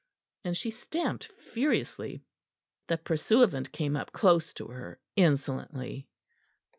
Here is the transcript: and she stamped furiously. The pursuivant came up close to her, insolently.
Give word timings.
and 0.43 0.57
she 0.57 0.71
stamped 0.71 1.25
furiously. 1.37 2.23
The 2.87 2.97
pursuivant 2.97 3.71
came 3.71 3.95
up 3.95 4.11
close 4.11 4.51
to 4.55 4.65
her, 4.69 4.99
insolently. 5.15 6.07